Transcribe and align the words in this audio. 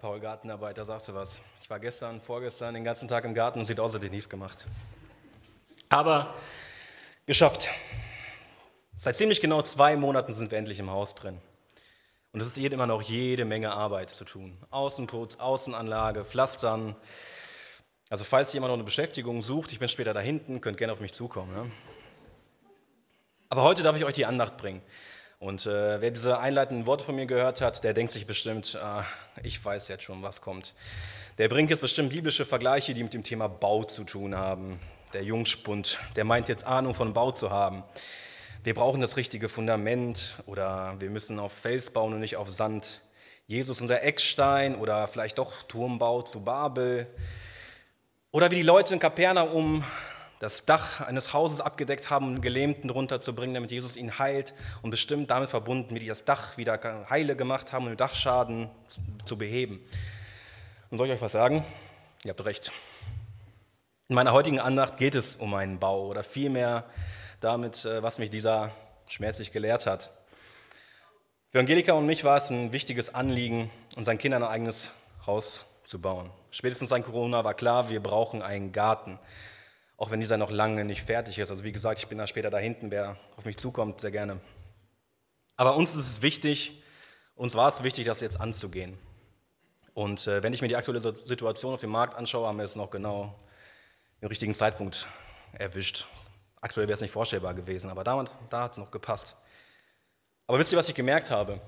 Paul, 0.00 0.18
Gartenarbeit, 0.18 0.78
da 0.78 0.84
sagst 0.84 1.10
du 1.10 1.14
was. 1.14 1.42
Ich 1.62 1.68
war 1.68 1.78
gestern, 1.78 2.22
vorgestern 2.22 2.72
den 2.72 2.84
ganzen 2.84 3.06
Tag 3.06 3.26
im 3.26 3.34
Garten 3.34 3.58
und 3.58 3.66
sieht 3.66 3.78
aus, 3.78 3.92
als 3.92 3.96
hätte 3.96 4.06
ich 4.06 4.12
nichts 4.12 4.30
gemacht. 4.30 4.64
Aber 5.90 6.34
geschafft. 7.26 7.68
Seit 8.96 9.16
ziemlich 9.16 9.42
genau 9.42 9.60
zwei 9.60 9.96
Monaten 9.96 10.32
sind 10.32 10.52
wir 10.52 10.58
endlich 10.58 10.78
im 10.78 10.90
Haus 10.90 11.14
drin. 11.14 11.38
Und 12.32 12.40
es 12.40 12.46
ist 12.46 12.56
immer 12.56 12.86
noch 12.86 13.02
jede 13.02 13.44
Menge 13.44 13.74
Arbeit 13.74 14.08
zu 14.08 14.24
tun. 14.24 14.56
Außenputz, 14.70 15.36
Außenanlage, 15.36 16.24
Pflastern. 16.24 16.96
Also 18.08 18.24
falls 18.24 18.54
jemand 18.54 18.70
noch 18.70 18.76
eine 18.76 18.84
Beschäftigung 18.84 19.42
sucht, 19.42 19.70
ich 19.70 19.80
bin 19.80 19.88
später 19.88 20.14
da 20.14 20.20
hinten, 20.20 20.62
könnt 20.62 20.78
gerne 20.78 20.94
auf 20.94 21.00
mich 21.00 21.12
zukommen. 21.12 21.54
Ne? 21.54 21.70
Aber 23.50 23.64
heute 23.64 23.82
darf 23.82 23.96
ich 23.96 24.06
euch 24.06 24.14
die 24.14 24.24
Andacht 24.24 24.56
bringen. 24.56 24.80
Und 25.40 25.64
äh, 25.64 26.02
wer 26.02 26.10
diese 26.10 26.38
einleitenden 26.38 26.84
Worte 26.84 27.02
von 27.02 27.14
mir 27.14 27.24
gehört 27.24 27.62
hat, 27.62 27.82
der 27.82 27.94
denkt 27.94 28.12
sich 28.12 28.26
bestimmt, 28.26 28.78
ah, 28.82 29.06
ich 29.42 29.64
weiß 29.64 29.88
jetzt 29.88 30.04
schon, 30.04 30.22
was 30.22 30.42
kommt. 30.42 30.74
Der 31.38 31.48
bringt 31.48 31.70
jetzt 31.70 31.80
bestimmt 31.80 32.10
biblische 32.10 32.44
Vergleiche, 32.44 32.92
die 32.92 33.02
mit 33.02 33.14
dem 33.14 33.22
Thema 33.22 33.48
Bau 33.48 33.84
zu 33.84 34.04
tun 34.04 34.36
haben. 34.36 34.78
Der 35.14 35.24
Jungspund, 35.24 35.98
der 36.14 36.26
meint 36.26 36.50
jetzt 36.50 36.64
Ahnung 36.64 36.94
von 36.94 37.14
Bau 37.14 37.32
zu 37.32 37.48
haben. 37.48 37.84
Wir 38.64 38.74
brauchen 38.74 39.00
das 39.00 39.16
richtige 39.16 39.48
Fundament 39.48 40.34
oder 40.44 40.96
wir 40.98 41.08
müssen 41.08 41.38
auf 41.38 41.54
Fels 41.54 41.88
bauen 41.90 42.12
und 42.12 42.20
nicht 42.20 42.36
auf 42.36 42.50
Sand. 42.50 43.00
Jesus 43.46 43.80
unser 43.80 44.02
Eckstein 44.02 44.74
oder 44.74 45.08
vielleicht 45.08 45.38
doch 45.38 45.62
Turmbau 45.62 46.20
zu 46.20 46.44
Babel. 46.44 47.06
Oder 48.30 48.50
wie 48.50 48.56
die 48.56 48.62
Leute 48.62 48.92
in 48.92 49.00
Kapernaum 49.00 49.84
das 50.40 50.64
Dach 50.64 51.02
eines 51.02 51.34
Hauses 51.34 51.60
abgedeckt 51.60 52.08
haben, 52.08 52.26
um 52.26 52.40
Gelähmten 52.40 52.88
drunter 52.88 53.20
zu 53.20 53.34
bringen, 53.34 53.52
damit 53.52 53.70
Jesus 53.70 53.94
ihn 53.94 54.18
heilt 54.18 54.54
und 54.80 54.90
bestimmt 54.90 55.30
damit 55.30 55.50
verbunden, 55.50 55.94
wie 55.94 56.00
die 56.00 56.06
das 56.06 56.24
Dach 56.24 56.56
wieder 56.56 56.80
heile 57.08 57.36
gemacht 57.36 57.72
haben, 57.72 57.84
um 57.84 57.90
den 57.90 57.98
Dachschaden 57.98 58.70
zu 59.26 59.36
beheben. 59.36 59.84
Und 60.90 60.96
soll 60.96 61.06
ich 61.06 61.12
euch 61.12 61.20
was 61.20 61.32
sagen? 61.32 61.64
Ihr 62.24 62.30
habt 62.30 62.44
recht. 62.44 62.72
In 64.08 64.14
meiner 64.14 64.32
heutigen 64.32 64.58
Andacht 64.58 64.96
geht 64.96 65.14
es 65.14 65.36
um 65.36 65.52
einen 65.52 65.78
Bau 65.78 66.06
oder 66.06 66.22
vielmehr 66.22 66.84
damit, 67.40 67.84
äh, 67.84 68.02
was 68.02 68.18
mich 68.18 68.30
dieser 68.30 68.72
schmerzlich 69.08 69.52
gelehrt 69.52 69.84
hat. 69.84 70.10
Für 71.52 71.58
Angelika 71.58 71.92
und 71.92 72.06
mich 72.06 72.24
war 72.24 72.38
es 72.38 72.48
ein 72.48 72.72
wichtiges 72.72 73.14
Anliegen, 73.14 73.70
unseren 73.94 74.16
Kindern 74.16 74.42
ein 74.42 74.48
eigenes 74.48 74.92
Haus 75.26 75.66
zu 75.84 76.00
bauen. 76.00 76.30
Spätestens 76.50 76.92
an 76.92 77.02
Corona 77.02 77.44
war 77.44 77.54
klar, 77.54 77.90
wir 77.90 78.00
brauchen 78.02 78.40
einen 78.40 78.72
Garten 78.72 79.18
auch 80.00 80.10
wenn 80.10 80.18
dieser 80.18 80.38
noch 80.38 80.50
lange 80.50 80.82
nicht 80.86 81.02
fertig 81.02 81.38
ist. 81.38 81.50
Also 81.50 81.62
wie 81.62 81.72
gesagt, 81.72 81.98
ich 81.98 82.08
bin 82.08 82.16
da 82.16 82.26
später 82.26 82.48
da 82.48 82.56
hinten, 82.56 82.90
wer 82.90 83.18
auf 83.36 83.44
mich 83.44 83.58
zukommt, 83.58 84.00
sehr 84.00 84.10
gerne. 84.10 84.40
Aber 85.58 85.76
uns 85.76 85.94
ist 85.94 86.08
es 86.08 86.22
wichtig, 86.22 86.82
uns 87.34 87.54
war 87.54 87.68
es 87.68 87.82
wichtig, 87.82 88.06
das 88.06 88.22
jetzt 88.22 88.40
anzugehen. 88.40 88.96
Und 89.92 90.26
äh, 90.26 90.42
wenn 90.42 90.54
ich 90.54 90.62
mir 90.62 90.68
die 90.68 90.76
aktuelle 90.76 91.00
Situation 91.00 91.74
auf 91.74 91.82
dem 91.82 91.90
Markt 91.90 92.14
anschaue, 92.14 92.46
haben 92.46 92.56
wir 92.56 92.64
es 92.64 92.76
noch 92.76 92.90
genau 92.90 93.38
den 94.22 94.28
richtigen 94.28 94.54
Zeitpunkt 94.54 95.06
erwischt. 95.52 96.06
Aktuell 96.62 96.88
wäre 96.88 96.94
es 96.94 97.02
nicht 97.02 97.10
vorstellbar 97.12 97.52
gewesen, 97.52 97.90
aber 97.90 98.02
da, 98.02 98.24
da 98.48 98.62
hat 98.62 98.72
es 98.72 98.78
noch 98.78 98.90
gepasst. 98.90 99.36
Aber 100.46 100.58
wisst 100.58 100.72
ihr, 100.72 100.78
was 100.78 100.88
ich 100.88 100.94
gemerkt 100.94 101.30
habe? 101.30 101.60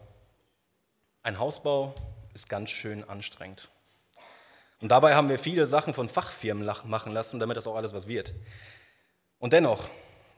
Ein 1.22 1.38
Hausbau 1.38 1.94
ist 2.32 2.48
ganz 2.48 2.70
schön 2.70 3.06
anstrengend. 3.06 3.68
Und 4.82 4.88
dabei 4.88 5.14
haben 5.14 5.28
wir 5.28 5.38
viele 5.38 5.64
Sachen 5.64 5.94
von 5.94 6.08
Fachfirmen 6.08 6.68
machen 6.86 7.12
lassen, 7.12 7.38
damit 7.38 7.56
das 7.56 7.68
auch 7.68 7.76
alles 7.76 7.94
was 7.94 8.08
wird. 8.08 8.34
Und 9.38 9.52
dennoch, 9.52 9.88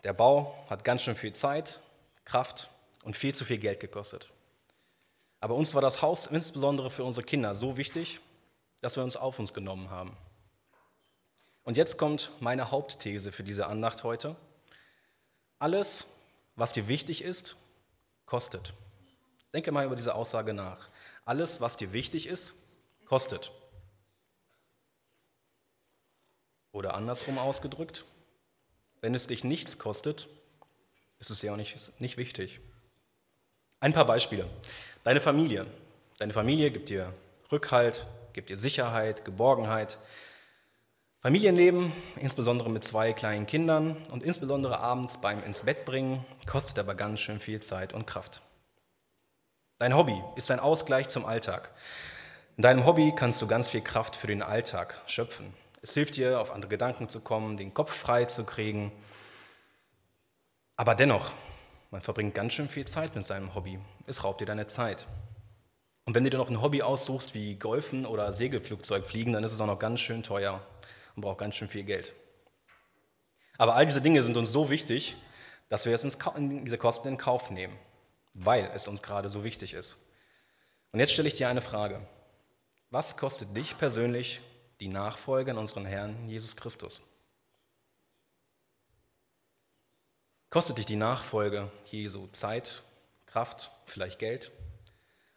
der 0.04 0.12
Bau 0.12 0.54
hat 0.68 0.84
ganz 0.84 1.02
schön 1.02 1.16
viel 1.16 1.32
Zeit, 1.32 1.80
Kraft 2.26 2.68
und 3.04 3.16
viel 3.16 3.34
zu 3.34 3.46
viel 3.46 3.56
Geld 3.56 3.80
gekostet. 3.80 4.30
Aber 5.40 5.54
uns 5.54 5.74
war 5.74 5.80
das 5.80 6.02
Haus 6.02 6.26
insbesondere 6.26 6.90
für 6.90 7.04
unsere 7.04 7.24
Kinder 7.24 7.54
so 7.54 7.78
wichtig, 7.78 8.20
dass 8.82 8.96
wir 8.96 9.02
uns 9.02 9.16
auf 9.16 9.38
uns 9.38 9.54
genommen 9.54 9.88
haben. 9.88 10.14
Und 11.62 11.78
jetzt 11.78 11.96
kommt 11.96 12.30
meine 12.40 12.70
Hauptthese 12.70 13.32
für 13.32 13.44
diese 13.44 13.66
Andacht 13.66 14.04
heute. 14.04 14.36
Alles, 15.58 16.04
was 16.54 16.72
dir 16.72 16.86
wichtig 16.86 17.24
ist, 17.24 17.56
kostet. 18.26 18.74
Denke 19.54 19.72
mal 19.72 19.86
über 19.86 19.96
diese 19.96 20.14
Aussage 20.14 20.52
nach. 20.52 20.90
Alles, 21.24 21.62
was 21.62 21.76
dir 21.76 21.94
wichtig 21.94 22.26
ist, 22.26 22.56
kostet. 23.06 23.50
Oder 26.74 26.94
andersrum 26.94 27.38
ausgedrückt, 27.38 28.04
wenn 29.00 29.14
es 29.14 29.28
dich 29.28 29.44
nichts 29.44 29.78
kostet, 29.78 30.28
ist 31.20 31.30
es 31.30 31.40
ja 31.40 31.52
auch 31.52 31.56
nicht, 31.56 31.76
nicht 32.00 32.16
wichtig. 32.16 32.58
Ein 33.78 33.92
paar 33.92 34.06
Beispiele. 34.06 34.44
Deine 35.04 35.20
Familie. 35.20 35.66
Deine 36.18 36.32
Familie 36.32 36.72
gibt 36.72 36.88
dir 36.88 37.14
Rückhalt, 37.52 38.08
gibt 38.32 38.50
dir 38.50 38.56
Sicherheit, 38.56 39.24
Geborgenheit. 39.24 39.98
Familienleben, 41.20 41.92
insbesondere 42.16 42.68
mit 42.70 42.82
zwei 42.82 43.12
kleinen 43.12 43.46
Kindern 43.46 43.96
und 44.10 44.24
insbesondere 44.24 44.80
abends 44.80 45.18
beim 45.18 45.44
ins 45.44 45.62
Bett 45.62 45.84
bringen, 45.84 46.24
kostet 46.44 46.80
aber 46.80 46.96
ganz 46.96 47.20
schön 47.20 47.38
viel 47.38 47.60
Zeit 47.60 47.92
und 47.92 48.08
Kraft. 48.08 48.42
Dein 49.78 49.96
Hobby 49.96 50.20
ist 50.34 50.50
ein 50.50 50.58
Ausgleich 50.58 51.08
zum 51.08 51.24
Alltag. 51.24 51.70
In 52.56 52.62
deinem 52.62 52.84
Hobby 52.84 53.12
kannst 53.14 53.40
du 53.40 53.46
ganz 53.46 53.70
viel 53.70 53.80
Kraft 53.80 54.16
für 54.16 54.26
den 54.26 54.42
Alltag 54.42 55.00
schöpfen. 55.06 55.54
Es 55.84 55.92
hilft 55.92 56.16
dir, 56.16 56.40
auf 56.40 56.50
andere 56.50 56.70
Gedanken 56.70 57.10
zu 57.10 57.20
kommen, 57.20 57.58
den 57.58 57.74
Kopf 57.74 57.92
frei 57.92 58.24
zu 58.24 58.44
kriegen. 58.44 58.90
Aber 60.76 60.94
dennoch, 60.94 61.30
man 61.90 62.00
verbringt 62.00 62.34
ganz 62.34 62.54
schön 62.54 62.70
viel 62.70 62.86
Zeit 62.86 63.14
mit 63.14 63.26
seinem 63.26 63.54
Hobby. 63.54 63.78
Es 64.06 64.24
raubt 64.24 64.40
dir 64.40 64.46
deine 64.46 64.66
Zeit. 64.66 65.06
Und 66.06 66.14
wenn 66.14 66.24
du 66.24 66.30
dir 66.30 66.38
noch 66.38 66.48
ein 66.48 66.62
Hobby 66.62 66.80
aussuchst 66.80 67.34
wie 67.34 67.56
Golfen 67.56 68.06
oder 68.06 68.32
Segelflugzeug 68.32 69.04
fliegen, 69.04 69.34
dann 69.34 69.44
ist 69.44 69.52
es 69.52 69.60
auch 69.60 69.66
noch 69.66 69.78
ganz 69.78 70.00
schön 70.00 70.22
teuer 70.22 70.66
und 71.16 71.20
braucht 71.20 71.36
ganz 71.36 71.54
schön 71.54 71.68
viel 71.68 71.84
Geld. 71.84 72.14
Aber 73.58 73.74
all 73.74 73.84
diese 73.84 74.00
Dinge 74.00 74.22
sind 74.22 74.38
uns 74.38 74.50
so 74.52 74.70
wichtig, 74.70 75.18
dass 75.68 75.84
wir 75.84 75.92
jetzt 75.92 76.06
diese 76.06 76.78
Kosten 76.78 77.08
in 77.08 77.18
Kauf 77.18 77.50
nehmen, 77.50 77.76
weil 78.32 78.70
es 78.74 78.88
uns 78.88 79.02
gerade 79.02 79.28
so 79.28 79.44
wichtig 79.44 79.74
ist. 79.74 79.98
Und 80.92 81.00
jetzt 81.00 81.12
stelle 81.12 81.28
ich 81.28 81.36
dir 81.36 81.50
eine 81.50 81.60
Frage. 81.60 82.00
Was 82.88 83.18
kostet 83.18 83.54
dich 83.54 83.76
persönlich 83.76 84.40
die 84.84 84.88
Nachfolge 84.88 85.50
an 85.50 85.56
unseren 85.56 85.86
Herrn 85.86 86.28
Jesus 86.28 86.56
Christus. 86.56 87.00
Kostet 90.50 90.76
dich 90.76 90.84
die 90.84 90.96
Nachfolge 90.96 91.70
Jesu 91.86 92.26
Zeit, 92.32 92.82
Kraft, 93.24 93.70
vielleicht 93.86 94.18
Geld? 94.18 94.52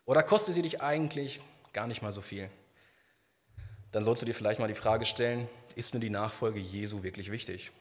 Oder 0.04 0.22
kostet 0.22 0.56
sie 0.56 0.62
dich 0.62 0.82
eigentlich 0.82 1.40
gar 1.72 1.88
nicht 1.88 2.02
mal 2.02 2.12
so 2.12 2.20
viel? 2.20 2.50
Dann 3.94 4.04
sollst 4.04 4.22
du 4.22 4.26
dir 4.26 4.36
vielleicht 4.36 4.60
mal 4.60 4.68
die 4.68 4.74
Frage 4.74 5.06
stellen, 5.06 5.48
ist 5.76 5.94
mir 5.94 6.02
die 6.02 6.10
Nachfolge 6.10 6.60
Jesu 6.60 7.02
wirklich 7.02 7.32
wichtig? 7.32 7.72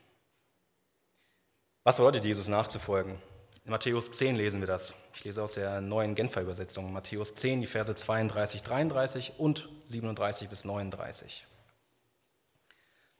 Was 1.83 1.97
bedeutet 1.97 2.25
Jesus 2.25 2.47
nachzufolgen? 2.47 3.21
In 3.65 3.73
Matthäus 3.73 4.13
10 4.13 4.37
lesen 4.37 4.61
wir 4.61 4.69
das. 4.69 4.95
Ich 5.15 5.25
lese 5.25 5.43
aus 5.43 5.55
der 5.55 5.81
neuen 5.81 6.15
Genfer 6.15 6.43
Übersetzung. 6.43 6.93
Matthäus 6.93 7.35
10, 7.35 7.61
die 7.61 7.67
Verse 7.67 7.93
32, 7.93 8.63
33 8.63 9.33
und 9.39 9.69
37 9.85 10.49
bis 10.49 10.65
39. 10.65 11.45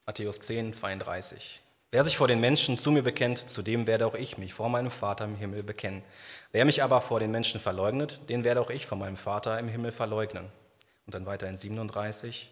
Matthäus 0.07 0.39
10, 0.39 0.71
32. 0.71 1.61
Wer 1.91 2.05
sich 2.05 2.15
vor 2.15 2.29
den 2.29 2.39
Menschen 2.39 2.77
zu 2.77 2.91
mir 2.91 3.03
bekennt, 3.03 3.49
zu 3.49 3.61
dem 3.61 3.87
werde 3.87 4.07
auch 4.07 4.15
ich 4.15 4.37
mich 4.37 4.53
vor 4.53 4.69
meinem 4.69 4.89
Vater 4.89 5.25
im 5.25 5.35
Himmel 5.35 5.63
bekennen. 5.63 6.01
Wer 6.53 6.63
mich 6.63 6.81
aber 6.81 7.01
vor 7.01 7.19
den 7.19 7.29
Menschen 7.29 7.59
verleugnet, 7.59 8.21
den 8.29 8.45
werde 8.45 8.61
auch 8.61 8.69
ich 8.69 8.85
vor 8.85 8.97
meinem 8.97 9.17
Vater 9.17 9.59
im 9.59 9.67
Himmel 9.67 9.91
verleugnen. 9.91 10.45
Und 11.05 11.13
dann 11.13 11.25
weiter 11.25 11.49
in 11.49 11.57
37. 11.57 12.49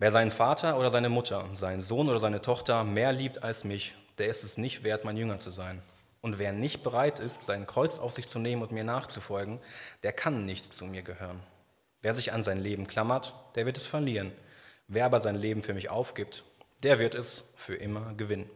Wer 0.00 0.10
seinen 0.10 0.32
Vater 0.32 0.80
oder 0.80 0.90
seine 0.90 1.10
Mutter, 1.10 1.48
seinen 1.54 1.80
Sohn 1.80 2.08
oder 2.08 2.18
seine 2.18 2.42
Tochter 2.42 2.82
mehr 2.82 3.12
liebt 3.12 3.44
als 3.44 3.62
mich, 3.62 3.94
der 4.18 4.26
ist 4.26 4.42
es 4.42 4.58
nicht 4.58 4.82
wert, 4.82 5.04
mein 5.04 5.16
Jünger 5.16 5.38
zu 5.38 5.50
sein. 5.50 5.80
Und 6.22 6.40
wer 6.40 6.50
nicht 6.50 6.82
bereit 6.82 7.20
ist, 7.20 7.42
sein 7.42 7.68
Kreuz 7.68 8.00
auf 8.00 8.10
sich 8.10 8.26
zu 8.26 8.40
nehmen 8.40 8.62
und 8.62 8.72
mir 8.72 8.82
nachzufolgen, 8.82 9.60
der 10.02 10.12
kann 10.12 10.44
nicht 10.44 10.74
zu 10.74 10.86
mir 10.86 11.02
gehören. 11.02 11.40
Wer 12.02 12.14
sich 12.14 12.32
an 12.32 12.42
sein 12.42 12.58
Leben 12.58 12.88
klammert, 12.88 13.32
der 13.54 13.64
wird 13.64 13.78
es 13.78 13.86
verlieren. 13.86 14.32
Wer 14.92 15.04
aber 15.04 15.20
sein 15.20 15.36
Leben 15.36 15.62
für 15.62 15.72
mich 15.72 15.88
aufgibt, 15.88 16.42
der 16.82 16.98
wird 16.98 17.14
es 17.14 17.52
für 17.54 17.76
immer 17.76 18.12
gewinnen. 18.14 18.50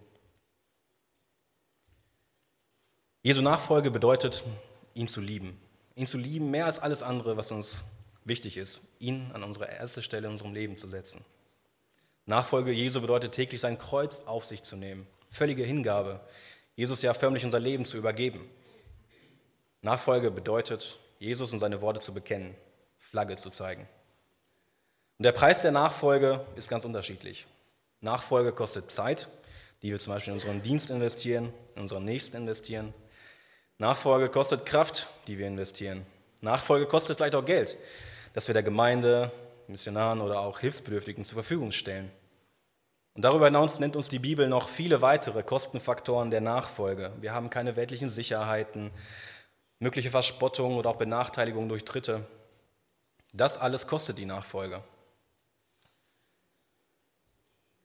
Jesu 3.22 3.40
Nachfolge 3.40 3.92
bedeutet, 3.92 4.42
ihn 4.94 5.06
zu 5.06 5.20
lieben. 5.20 5.60
Ihn 5.94 6.08
zu 6.08 6.18
lieben 6.18 6.50
mehr 6.50 6.66
als 6.66 6.80
alles 6.80 7.04
andere, 7.04 7.36
was 7.36 7.52
uns 7.52 7.84
wichtig 8.24 8.56
ist, 8.56 8.82
ihn 8.98 9.30
an 9.32 9.44
unsere 9.44 9.70
erste 9.70 10.02
Stelle 10.02 10.26
in 10.26 10.32
unserem 10.32 10.52
Leben 10.52 10.76
zu 10.76 10.88
setzen. 10.88 11.24
Nachfolge 12.26 12.72
Jesu 12.72 13.00
bedeutet 13.00 13.30
täglich 13.30 13.60
sein 13.60 13.78
Kreuz 13.78 14.18
auf 14.26 14.44
sich 14.44 14.64
zu 14.64 14.74
nehmen, 14.74 15.06
völlige 15.30 15.62
Hingabe, 15.62 16.20
Jesus 16.74 17.00
ja 17.02 17.14
förmlich 17.14 17.44
unser 17.44 17.60
Leben 17.60 17.84
zu 17.84 17.96
übergeben. 17.96 18.50
Nachfolge 19.82 20.32
bedeutet, 20.32 20.98
Jesus 21.20 21.52
und 21.52 21.60
seine 21.60 21.80
Worte 21.80 22.00
zu 22.00 22.12
bekennen, 22.12 22.56
Flagge 22.98 23.36
zu 23.36 23.50
zeigen. 23.50 23.86
Und 25.18 25.24
der 25.24 25.32
Preis 25.32 25.62
der 25.62 25.70
Nachfolge 25.70 26.44
ist 26.56 26.68
ganz 26.68 26.84
unterschiedlich. 26.84 27.46
Nachfolge 28.00 28.52
kostet 28.52 28.90
Zeit, 28.90 29.28
die 29.82 29.90
wir 29.90 29.98
zum 29.98 30.12
Beispiel 30.12 30.32
in 30.32 30.38
unseren 30.38 30.62
Dienst 30.62 30.90
investieren, 30.90 31.52
in 31.74 31.82
unseren 31.82 32.04
Nächsten 32.04 32.36
investieren. 32.36 32.92
Nachfolge 33.78 34.28
kostet 34.28 34.66
Kraft, 34.66 35.08
die 35.26 35.38
wir 35.38 35.46
investieren. 35.46 36.04
Nachfolge 36.40 36.86
kostet 36.86 37.16
vielleicht 37.16 37.34
auch 37.34 37.44
Geld. 37.44 37.76
das 38.34 38.48
wir 38.48 38.52
der 38.52 38.64
Gemeinde, 38.64 39.30
Missionaren 39.68 40.20
oder 40.20 40.40
auch 40.40 40.58
Hilfsbedürftigen 40.58 41.24
zur 41.24 41.36
Verfügung 41.36 41.70
stellen. 41.72 42.10
Und 43.14 43.22
darüber 43.22 43.46
hinaus 43.46 43.78
nennt 43.78 43.94
uns 43.94 44.08
die 44.08 44.18
Bibel 44.18 44.48
noch 44.48 44.68
viele 44.68 45.00
weitere 45.00 45.44
Kostenfaktoren 45.44 46.32
der 46.32 46.40
Nachfolge. 46.40 47.12
Wir 47.20 47.32
haben 47.32 47.48
keine 47.48 47.76
weltlichen 47.76 48.08
Sicherheiten, 48.08 48.90
mögliche 49.78 50.10
Verspottung 50.10 50.76
oder 50.76 50.90
auch 50.90 50.96
Benachteiligung 50.96 51.68
durch 51.68 51.84
Dritte. 51.84 52.26
Das 53.32 53.56
alles 53.56 53.86
kostet 53.86 54.18
die 54.18 54.26
Nachfolge. 54.26 54.82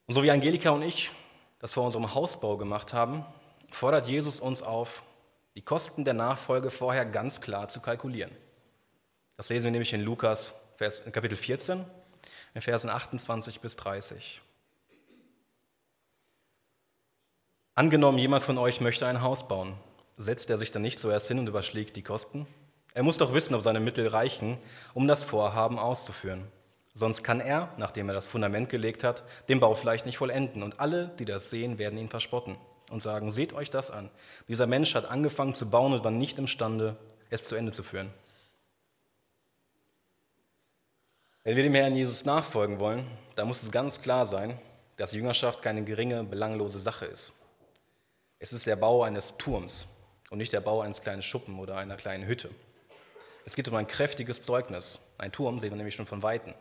Und 0.09 0.15
so 0.15 0.23
wie 0.23 0.31
Angelika 0.31 0.71
und 0.71 0.81
ich 0.81 1.11
das 1.59 1.73
vor 1.73 1.85
unserem 1.85 2.15
Hausbau 2.15 2.57
gemacht 2.57 2.95
haben, 2.95 3.23
fordert 3.69 4.07
Jesus 4.07 4.39
uns 4.39 4.63
auf, 4.63 5.03
die 5.53 5.61
Kosten 5.61 6.03
der 6.03 6.15
Nachfolge 6.15 6.71
vorher 6.71 7.05
ganz 7.05 7.41
klar 7.41 7.67
zu 7.67 7.79
kalkulieren. 7.79 8.31
Das 9.37 9.49
lesen 9.49 9.65
wir 9.65 9.71
nämlich 9.71 9.93
in 9.93 10.01
Lukas 10.01 10.55
Vers, 10.77 11.03
Kapitel 11.11 11.35
14, 11.35 11.85
in 12.55 12.61
Versen 12.61 12.89
28 12.89 13.59
bis 13.59 13.75
30. 13.75 14.41
Angenommen, 17.75 18.17
jemand 18.17 18.41
von 18.41 18.57
euch 18.57 18.81
möchte 18.81 19.05
ein 19.05 19.21
Haus 19.21 19.47
bauen, 19.47 19.75
setzt 20.17 20.49
er 20.49 20.57
sich 20.57 20.71
dann 20.71 20.81
nicht 20.81 20.97
zuerst 20.97 21.27
hin 21.27 21.37
und 21.37 21.45
überschlägt 21.45 21.95
die 21.95 22.01
Kosten? 22.01 22.47
Er 22.95 23.03
muss 23.03 23.17
doch 23.17 23.35
wissen, 23.35 23.53
ob 23.53 23.61
seine 23.61 23.79
Mittel 23.79 24.07
reichen, 24.07 24.57
um 24.95 25.07
das 25.07 25.23
Vorhaben 25.23 25.77
auszuführen. 25.77 26.47
Sonst 26.99 27.23
kann 27.23 27.39
er, 27.39 27.69
nachdem 27.77 28.09
er 28.09 28.13
das 28.13 28.25
Fundament 28.25 28.67
gelegt 28.67 29.05
hat, 29.05 29.23
den 29.47 29.61
Bau 29.61 29.73
vielleicht 29.73 30.05
nicht 30.05 30.17
vollenden. 30.17 30.63
Und 30.63 30.81
alle, 30.81 31.07
die 31.17 31.23
das 31.23 31.49
sehen, 31.49 31.77
werden 31.77 31.97
ihn 31.97 32.09
verspotten 32.09 32.57
und 32.89 33.01
sagen, 33.01 33.31
seht 33.31 33.53
euch 33.53 33.69
das 33.69 33.89
an. 33.89 34.09
Dieser 34.49 34.67
Mensch 34.67 34.93
hat 34.95 35.09
angefangen 35.09 35.53
zu 35.53 35.69
bauen 35.69 35.93
und 35.93 36.03
war 36.03 36.11
nicht 36.11 36.37
imstande, 36.37 36.97
es 37.29 37.47
zu 37.47 37.55
Ende 37.55 37.71
zu 37.71 37.83
führen. 37.83 38.13
Wenn 41.45 41.55
wir 41.55 41.63
dem 41.63 41.73
Herrn 41.73 41.95
Jesus 41.95 42.25
nachfolgen 42.25 42.81
wollen, 42.81 43.07
dann 43.37 43.47
muss 43.47 43.63
es 43.63 43.71
ganz 43.71 44.01
klar 44.01 44.25
sein, 44.25 44.59
dass 44.97 45.13
Jüngerschaft 45.13 45.61
keine 45.61 45.85
geringe, 45.85 46.25
belanglose 46.25 46.81
Sache 46.81 47.05
ist. 47.05 47.31
Es 48.39 48.51
ist 48.51 48.67
der 48.67 48.75
Bau 48.75 49.03
eines 49.03 49.37
Turms 49.37 49.85
und 50.31 50.39
nicht 50.39 50.51
der 50.51 50.59
Bau 50.59 50.81
eines 50.81 50.99
kleinen 50.99 51.21
Schuppen 51.21 51.59
oder 51.59 51.77
einer 51.77 51.95
kleinen 51.95 52.27
Hütte. 52.27 52.49
Es 53.45 53.55
geht 53.55 53.69
um 53.69 53.75
ein 53.75 53.87
kräftiges 53.87 54.41
Zeugnis. 54.41 54.99
Ein 55.17 55.31
Turm 55.31 55.61
sehen 55.61 55.71
wir 55.71 55.77
nämlich 55.77 55.95
schon 55.95 56.05
von 56.05 56.23
Weitem. 56.23 56.53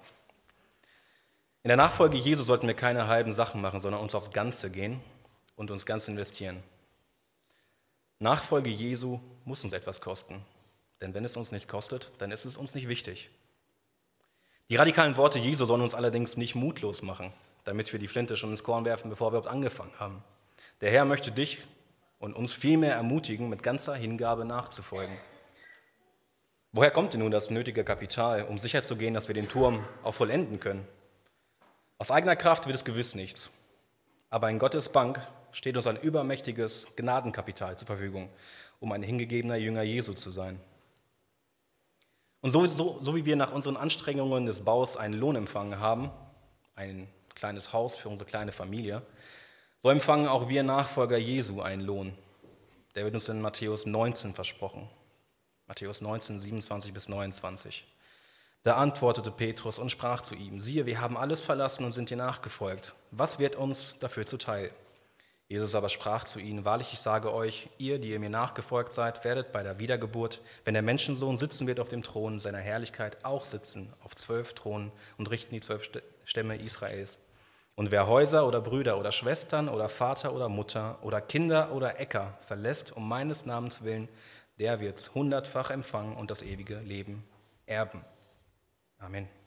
In 1.62 1.68
der 1.68 1.76
Nachfolge 1.76 2.16
Jesu 2.16 2.42
sollten 2.42 2.66
wir 2.66 2.74
keine 2.74 3.08
halben 3.08 3.32
Sachen 3.32 3.60
machen, 3.60 3.80
sondern 3.80 4.00
uns 4.00 4.14
aufs 4.14 4.30
Ganze 4.30 4.70
gehen 4.70 5.00
und 5.56 5.70
uns 5.70 5.86
ganz 5.86 6.06
investieren. 6.08 6.62
Nachfolge 8.20 8.70
Jesu 8.70 9.20
muss 9.44 9.64
uns 9.64 9.72
etwas 9.72 10.00
kosten. 10.00 10.44
Denn 11.00 11.14
wenn 11.14 11.24
es 11.24 11.36
uns 11.36 11.52
nicht 11.52 11.68
kostet, 11.68 12.12
dann 12.18 12.30
ist 12.30 12.44
es 12.44 12.56
uns 12.56 12.74
nicht 12.74 12.88
wichtig. 12.88 13.30
Die 14.70 14.76
radikalen 14.76 15.16
Worte 15.16 15.38
Jesu 15.38 15.64
sollen 15.64 15.82
uns 15.82 15.94
allerdings 15.94 16.36
nicht 16.36 16.54
mutlos 16.54 17.02
machen, 17.02 17.32
damit 17.64 17.92
wir 17.92 17.98
die 17.98 18.08
Flinte 18.08 18.36
schon 18.36 18.50
ins 18.50 18.64
Korn 18.64 18.84
werfen, 18.84 19.08
bevor 19.08 19.28
wir 19.32 19.38
überhaupt 19.38 19.52
angefangen 19.52 19.92
haben. 19.98 20.22
Der 20.80 20.90
Herr 20.90 21.04
möchte 21.04 21.32
dich 21.32 21.58
und 22.18 22.34
uns 22.34 22.52
vielmehr 22.52 22.94
ermutigen, 22.94 23.48
mit 23.48 23.62
ganzer 23.62 23.94
Hingabe 23.94 24.44
nachzufolgen. 24.44 25.16
Woher 26.72 26.90
kommt 26.90 27.14
denn 27.14 27.20
nun 27.20 27.30
das 27.30 27.50
nötige 27.50 27.82
Kapital, 27.82 28.42
um 28.42 28.58
sicherzugehen, 28.58 29.14
dass 29.14 29.28
wir 29.28 29.34
den 29.34 29.48
Turm 29.48 29.84
auch 30.02 30.14
vollenden 30.14 30.60
können? 30.60 30.86
Aus 31.98 32.12
eigener 32.12 32.36
Kraft 32.36 32.66
wird 32.66 32.76
es 32.76 32.84
gewiss 32.84 33.14
nichts. 33.14 33.50
Aber 34.30 34.48
in 34.50 34.58
Gottes 34.58 34.90
Bank 34.90 35.20
steht 35.52 35.76
uns 35.76 35.86
ein 35.86 35.96
übermächtiges 35.96 36.88
Gnadenkapital 36.96 37.76
zur 37.76 37.86
Verfügung, 37.86 38.30
um 38.78 38.92
ein 38.92 39.02
hingegebener 39.02 39.56
Jünger 39.56 39.82
Jesu 39.82 40.12
zu 40.12 40.30
sein. 40.30 40.60
Und 42.40 42.50
so, 42.50 42.64
so, 42.66 42.98
so 43.00 43.16
wie 43.16 43.24
wir 43.24 43.34
nach 43.34 43.52
unseren 43.52 43.76
Anstrengungen 43.76 44.46
des 44.46 44.64
Baus 44.64 44.96
einen 44.96 45.14
Lohn 45.14 45.34
empfangen 45.34 45.80
haben, 45.80 46.10
ein 46.76 47.08
kleines 47.34 47.72
Haus 47.72 47.96
für 47.96 48.08
unsere 48.08 48.28
kleine 48.28 48.52
Familie, 48.52 49.02
so 49.80 49.90
empfangen 49.90 50.28
auch 50.28 50.48
wir 50.48 50.62
Nachfolger 50.62 51.16
Jesu 51.16 51.62
einen 51.62 51.82
Lohn. 51.82 52.16
Der 52.94 53.04
wird 53.04 53.14
uns 53.14 53.28
in 53.28 53.40
Matthäus 53.40 53.86
19 53.86 54.34
versprochen. 54.34 54.88
Matthäus 55.66 56.00
19, 56.00 56.40
27 56.40 56.92
bis 56.92 57.08
29. 57.08 57.86
Da 58.64 58.74
antwortete 58.74 59.30
Petrus 59.30 59.78
und 59.78 59.90
sprach 59.90 60.22
zu 60.22 60.34
ihm, 60.34 60.60
siehe, 60.60 60.84
wir 60.84 61.00
haben 61.00 61.16
alles 61.16 61.40
verlassen 61.40 61.84
und 61.84 61.92
sind 61.92 62.10
dir 62.10 62.16
nachgefolgt. 62.16 62.94
Was 63.10 63.38
wird 63.38 63.56
uns 63.56 63.98
dafür 63.98 64.26
zuteil? 64.26 64.70
Jesus 65.48 65.74
aber 65.74 65.88
sprach 65.88 66.24
zu 66.24 66.40
ihnen, 66.40 66.66
wahrlich, 66.66 66.92
ich 66.92 66.98
sage 66.98 67.32
euch, 67.32 67.70
ihr, 67.78 67.98
die 67.98 68.10
ihr 68.10 68.20
mir 68.20 68.28
nachgefolgt 68.28 68.92
seid, 68.92 69.24
werdet 69.24 69.50
bei 69.50 69.62
der 69.62 69.78
Wiedergeburt, 69.78 70.42
wenn 70.64 70.74
der 70.74 70.82
Menschensohn 70.82 71.38
sitzen 71.38 71.66
wird 71.66 71.80
auf 71.80 71.88
dem 71.88 72.02
Thron 72.02 72.38
seiner 72.38 72.58
Herrlichkeit, 72.58 73.24
auch 73.24 73.46
sitzen 73.46 73.90
auf 74.04 74.14
zwölf 74.14 74.52
Thronen 74.52 74.92
und 75.16 75.30
richten 75.30 75.54
die 75.54 75.62
zwölf 75.62 75.88
Stämme 76.24 76.56
Israels. 76.56 77.18
Und 77.76 77.90
wer 77.92 78.08
Häuser 78.08 78.46
oder 78.46 78.60
Brüder 78.60 78.98
oder 78.98 79.10
Schwestern 79.10 79.70
oder 79.70 79.88
Vater 79.88 80.34
oder 80.34 80.50
Mutter 80.50 80.98
oder 81.00 81.22
Kinder 81.22 81.72
oder 81.72 81.98
Äcker 81.98 82.36
verlässt 82.42 82.94
um 82.94 83.08
meines 83.08 83.46
Namens 83.46 83.84
willen, 83.84 84.08
der 84.58 84.80
wird 84.80 85.14
hundertfach 85.14 85.70
empfangen 85.70 86.14
und 86.16 86.30
das 86.30 86.42
ewige 86.42 86.80
Leben 86.80 87.24
erben. 87.64 88.04
아멘. 88.98 89.37